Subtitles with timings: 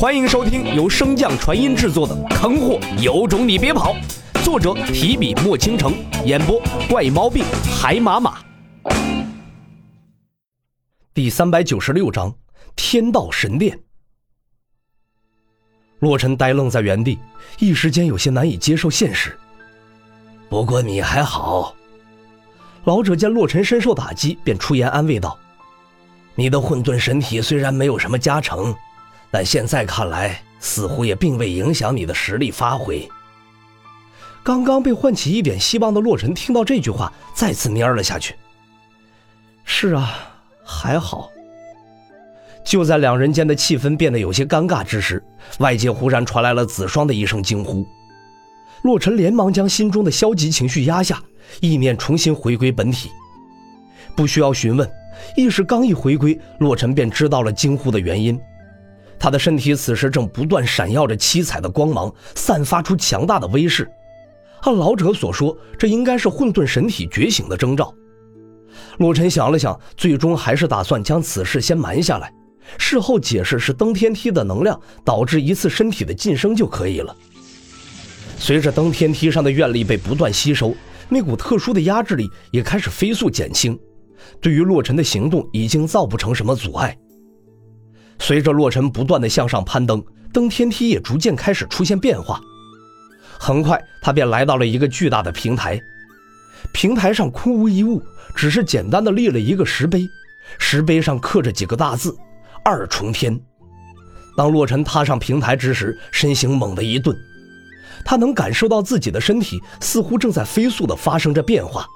[0.00, 3.94] 欢迎收听由升降传音制作的《坑货有种你别跑》，
[4.42, 5.92] 作者提笔墨倾城，
[6.24, 6.58] 演播
[6.88, 7.44] 怪毛病
[7.78, 8.38] 海马马。
[11.12, 12.34] 第三百九十六章：
[12.74, 13.78] 天道神殿。
[15.98, 17.18] 洛尘呆愣在原地，
[17.58, 19.38] 一时间有些难以接受现实。
[20.48, 21.76] 不过你还好。
[22.84, 25.38] 老者见洛尘深受打击，便出言安慰道
[26.36, 28.74] ：“你的混沌神体虽然没有什么加成。”
[29.30, 33.08] 但现在看来，似乎也并未影响你的实力发挥。
[34.42, 38.34] 刚刚被唤起一点希望的洛尘听到这句话，再次蔫了下去。
[39.64, 40.12] 是啊，
[40.64, 41.30] 还好。
[42.64, 45.22] 就在两人间的气氛变得有些尴尬之时，
[45.58, 47.86] 外界忽然传来了子双的一声惊呼。
[48.82, 51.22] 洛尘连忙将心中的消极情绪压下，
[51.60, 53.10] 意念重新回归本体。
[54.16, 54.90] 不需要询问，
[55.36, 58.40] 意识刚一回归，洛尘便知道了惊呼的原因。
[59.20, 63.88] 他的身体此时正不断闪耀着七彩的光芒，散发出强大的威势。
[64.62, 67.94] 按老者所说，这应该是混沌神体觉醒的征兆。
[68.98, 72.32] 洛尘想了想，最终还是打算将此事先瞒下来，
[72.78, 77.14] 事后解释是登天梯的能量导致一次身体的晋升就可以了。
[78.38, 80.74] 随着登天梯上的愿力被不断吸收，
[81.10, 83.78] 那股特殊的压制力也开始飞速减轻，
[84.40, 86.96] 对于洛尘的行动已经造不成什么阻碍。
[88.20, 90.00] 随着洛尘不断的向上攀登，
[90.32, 92.40] 登天梯也逐渐开始出现变化。
[93.38, 95.80] 很快，他便来到了一个巨大的平台，
[96.72, 98.00] 平台上空无一物，
[98.36, 100.06] 只是简单的立了一个石碑，
[100.58, 102.14] 石碑上刻着几个大字
[102.62, 103.40] ：“二重天。”
[104.36, 107.16] 当洛尘踏上平台之时，身形猛地一顿，
[108.04, 111.86] 他能感受到自己的身体似乎正在飞速的发生着变化。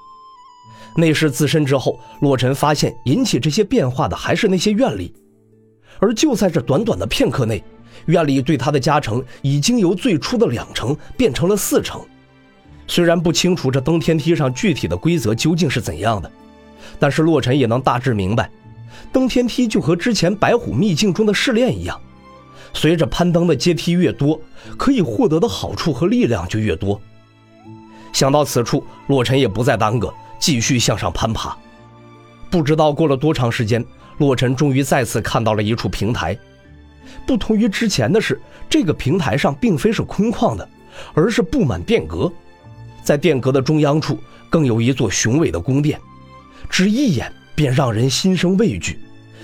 [0.97, 5.13] 内视自身之后，洛尘发现引起这些变化的还是那些愿力。
[5.99, 7.63] 而就在这短短的片刻内，
[8.05, 12.01] 院里对他的加成已经由最初的两成变成了四成。
[12.87, 16.31] 虽然不清楚这登天梯上具体的规则究竟是怎样的，
[16.99, 18.49] 但是洛尘也能大致明白，
[19.11, 21.99] 登天梯就和之前白虎秘境中的试炼一样，
[22.73, 24.39] 随着攀登的阶梯越多，
[24.77, 27.01] 可以获得的好处和力量就越多。
[28.13, 31.57] 想到此处，洛尘也不再耽搁，继续向上攀爬。
[32.51, 33.83] 不知道过了多长时间。
[34.17, 36.37] 洛尘终于再次看到了一处平台，
[37.25, 38.39] 不同于之前的是，
[38.69, 40.67] 这个平台上并非是空旷的，
[41.13, 42.31] 而是布满殿阁，
[43.03, 44.17] 在殿阁的中央处
[44.49, 45.99] 更有一座雄伟的宫殿，
[46.69, 48.99] 只一眼便让人心生畏惧，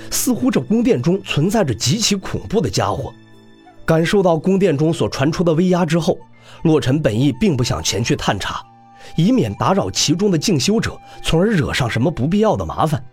[0.09, 3.13] 似乎这宫殿中存在着极其恐怖的家伙。
[3.85, 6.17] 感受到宫殿中所传出的威压之后，
[6.63, 8.61] 洛尘本意并不想前去探查，
[9.17, 13.03] 以免打扰其中的静修者，从而惹上什么不必要的麻烦。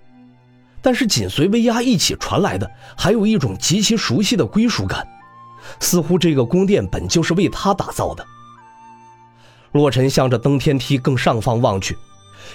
[0.89, 2.67] 但是紧随威压一起传来的，
[2.97, 5.07] 还有一种极其熟悉的归属感，
[5.81, 8.25] 似乎这个宫殿本就是为他打造的。
[9.73, 11.95] 洛尘向着登天梯更上方望去，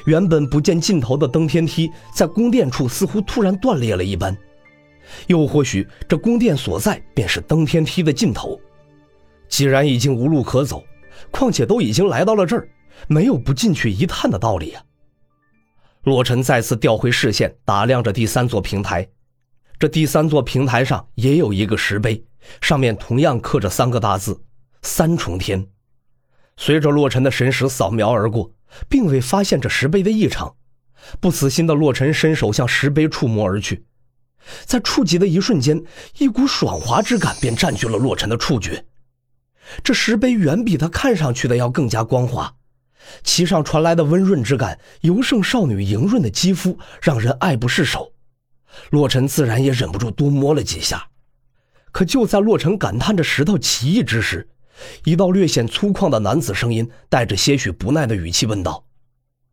[0.07, 4.35] 原本不见尽头的登天梯，在宫殿处似乎突然断裂了一般，
[5.27, 8.59] 又或许这宫殿所在便是登天梯的尽头。
[9.47, 10.83] 既然已经无路可走，
[11.29, 12.67] 况且都已经来到了这儿，
[13.07, 14.81] 没有不进去一探的道理呀。
[16.03, 19.07] 洛尘再次调回视线，打量着第三座平台。
[19.79, 22.21] 这第三座平台上也有一个石碑，
[22.59, 24.43] 上面同样刻着三个大字
[24.83, 25.65] “三重天”。
[26.57, 28.51] 随着洛尘的神识扫描而过，
[28.89, 30.53] 并未发现这石碑的异常。
[31.21, 33.85] 不死心的洛尘伸手向石碑触摸而去，
[34.65, 35.81] 在触及的一瞬间，
[36.17, 38.85] 一股爽滑之感便占据了洛尘的触觉。
[39.81, 42.53] 这石碑远比他看上去的要更加光滑。
[43.23, 48.11] 其上传来的温润之感，尤胜少女莹润的肌肤，让人爱不释手。
[48.89, 51.07] 洛尘自然也忍不住多摸了几下。
[51.91, 54.49] 可就在洛尘感叹着石头奇异之时，
[55.03, 58.85] 一道略显粗犷的男子声音带着些许不耐的语气问道：“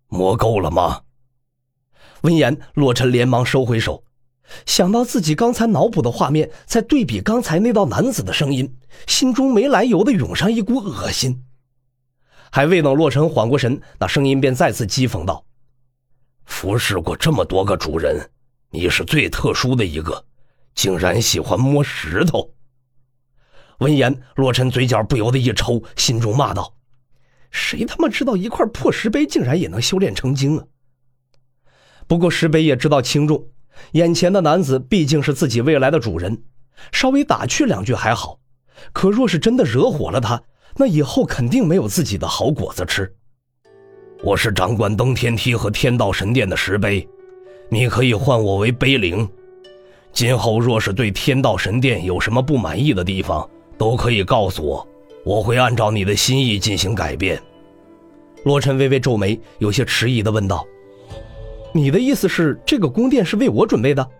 [0.09, 1.03] 摸够了吗？”
[2.23, 4.05] 闻言，洛尘连忙收回手，
[4.65, 8.75] 想到自己刚才脑补的画面，再对比刚才那道男子的声音，
[9.07, 11.45] 心中没来由的涌上一股恶心。
[12.51, 15.45] 还未等洛尘缓过神，那声音便再次讥讽道
[16.45, 18.31] ：“服侍过这么多个主人，
[18.71, 20.25] 你是最特殊的一个，
[20.75, 22.53] 竟然喜欢摸石头。”
[23.79, 26.75] 闻言，洛尘嘴角不由得一抽，心中骂道
[27.51, 30.65] ：“谁他妈知道一块破石碑竟然也能修炼成精啊？”
[32.07, 33.47] 不过石碑也知道轻重，
[33.93, 36.43] 眼前的男子毕竟是自己未来的主人，
[36.91, 38.41] 稍微打趣两句还好，
[38.93, 40.43] 可若是真的惹火了他。
[40.81, 43.13] 那以后肯定没有自己的好果子吃。
[44.23, 47.07] 我是掌管登天梯和天道神殿的石碑，
[47.69, 49.29] 你可以唤我为碑灵。
[50.11, 53.47] 今后若是对天道神殿有什么不满意的地方，
[53.77, 54.89] 都可以告诉我，
[55.23, 57.39] 我会按照你的心意进行改变。
[58.45, 60.67] 洛尘微微皱眉，有些迟疑的问道
[61.75, 64.11] ：“你的意思是，这个宫殿是为我准备的？”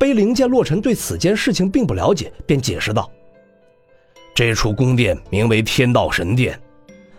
[0.00, 3.10] 碑灵见洛尘对此件事情并不了解，便解释道
[4.38, 6.56] ：“这处宫殿名为天道神殿，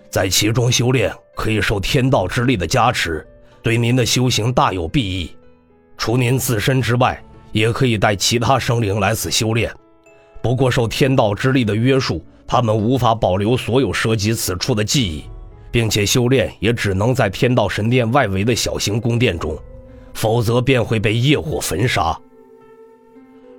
[0.10, 3.28] 在其中修炼可以受天道之力的加持，
[3.62, 5.30] 对您的修行大有裨益。
[5.98, 7.22] 除您自身之外，
[7.52, 9.70] 也可以带其他生灵来此修炼。
[10.42, 15.26] 不过受天道之力的约束，他们无法保留所有涉及此处的记忆。”
[15.72, 19.60] 并且修炼也只能在天道神殿外围的小型宫殿中，
[20.14, 22.18] 否则便会被业火焚杀。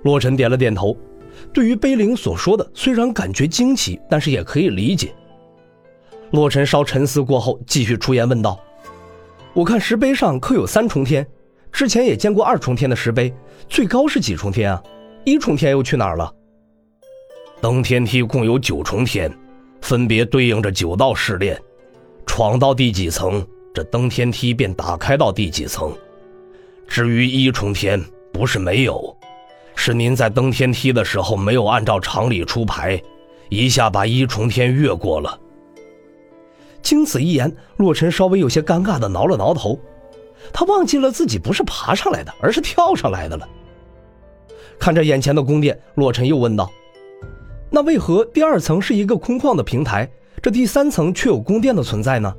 [0.01, 0.97] 洛尘点了点头，
[1.53, 5.13] 对于碑林所说的，虽然感觉惊奇，但是也可以理解。
[6.31, 8.59] 洛尘稍沉思过后，继续出言问道
[9.53, 11.27] ：“我看石碑上刻有三重天，
[11.71, 13.33] 之前也见过二重天的石碑，
[13.67, 14.81] 最高是几重天啊？
[15.25, 16.33] 一重天又去哪儿了？”
[17.61, 19.31] 登天梯共有九重天，
[19.81, 21.59] 分别对应着九道试炼。
[22.25, 25.93] 闯到第几层，这登天梯便打开到第几层。
[26.87, 28.01] 至于一重天，
[28.31, 29.15] 不是没有，
[29.75, 33.01] 是您在登天梯的时候没有按照常理出牌，
[33.49, 35.39] 一下把一重天越过了。
[36.81, 39.79] 经此一言，洛尘稍微有些尴尬的挠了挠头，
[40.51, 43.47] 他忘记了自己不是爬上来的，而是跳上来的了。
[44.79, 46.71] 看着眼前的宫殿，洛尘又问道
[47.69, 50.09] ：“那为何第二层是一个空旷的平台？”
[50.41, 52.35] 这第三层却有宫殿的存在呢？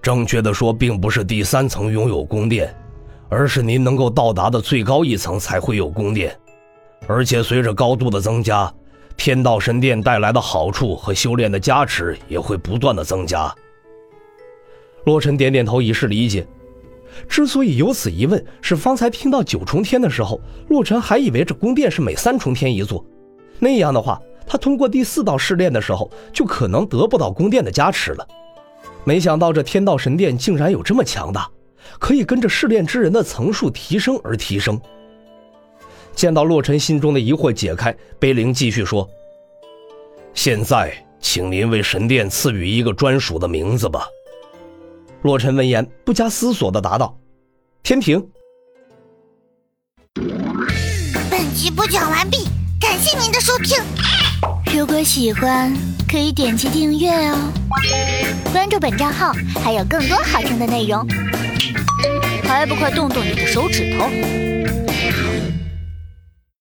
[0.00, 2.74] 正确的说，并不是第三层拥有宫殿，
[3.34, 6.38] 而是您能够到达的最高一层才会有宫殿。
[7.06, 8.70] 而且随着高度的增加，
[9.16, 13.52] 天道神殿带来的好处和修炼的加持也会不断的增加。
[15.06, 16.46] 洛尘点点头，以示理解。
[17.26, 20.38] 之所以有此疑问，是方才听到九重天的时候，
[20.68, 23.02] 洛尘还以为这宫殿是每三重天一座，
[23.58, 24.20] 那样的话。
[24.46, 28.28] 他通过第四道试炼的时候，就可能得不到宫殿的加持了。
[29.04, 31.48] 没想到这天道神殿竟然有这么强大，
[31.98, 34.80] 可以跟着试炼之人的层数提升而提升。
[36.14, 39.08] 见到洛尘心中的疑惑解开，碑灵继续说
[40.34, 44.06] ：“现在，请您为神殿赐予一个专属的名字吧。”
[45.22, 47.16] 洛尘闻言，不加思索地答道
[47.82, 48.22] ：“天庭。”
[51.30, 53.78] 本集播讲完毕，感谢您的收听。
[54.76, 55.72] 如果喜欢，
[56.10, 57.36] 可以点击订阅哦，
[58.52, 59.32] 关注本账号
[59.62, 61.06] 还有更多好听的内容，
[62.52, 64.51] 还不快动动你的手指头！